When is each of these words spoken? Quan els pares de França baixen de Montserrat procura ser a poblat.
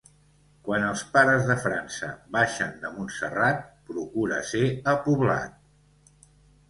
Quan 0.67 0.85
els 0.85 1.03
pares 1.17 1.43
de 1.49 1.57
França 1.65 2.09
baixen 2.37 2.73
de 2.85 2.91
Montserrat 2.95 3.61
procura 3.91 4.41
ser 4.55 4.63
a 4.95 5.01
poblat. 5.05 6.25